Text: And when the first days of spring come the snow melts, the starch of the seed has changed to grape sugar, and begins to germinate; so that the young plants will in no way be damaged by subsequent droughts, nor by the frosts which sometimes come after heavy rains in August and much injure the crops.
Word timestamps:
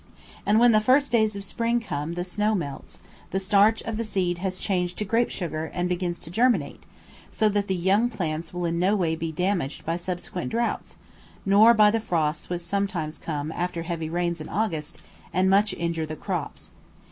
And 0.47 0.59
when 0.59 0.71
the 0.71 0.79
first 0.81 1.11
days 1.11 1.35
of 1.35 1.43
spring 1.43 1.79
come 1.79 2.13
the 2.15 2.23
snow 2.23 2.55
melts, 2.55 3.01
the 3.29 3.39
starch 3.39 3.83
of 3.83 3.97
the 3.97 4.03
seed 4.03 4.39
has 4.39 4.57
changed 4.57 4.97
to 4.97 5.05
grape 5.05 5.29
sugar, 5.29 5.65
and 5.75 5.87
begins 5.87 6.17
to 6.21 6.31
germinate; 6.31 6.81
so 7.29 7.47
that 7.49 7.67
the 7.67 7.75
young 7.75 8.09
plants 8.09 8.51
will 8.51 8.65
in 8.65 8.79
no 8.79 8.95
way 8.95 9.15
be 9.15 9.31
damaged 9.31 9.85
by 9.85 9.97
subsequent 9.97 10.49
droughts, 10.49 10.97
nor 11.45 11.75
by 11.75 11.91
the 11.91 11.99
frosts 11.99 12.49
which 12.49 12.61
sometimes 12.61 13.19
come 13.19 13.51
after 13.51 13.83
heavy 13.83 14.09
rains 14.09 14.41
in 14.41 14.49
August 14.49 14.99
and 15.31 15.51
much 15.51 15.71
injure 15.75 16.07
the 16.07 16.15
crops. 16.15 16.71